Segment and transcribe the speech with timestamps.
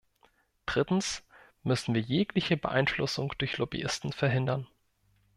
[0.65, 1.21] Drittens
[1.61, 4.65] müssen wir jegliche Beeinflussung durch Lobbyisten verhindern.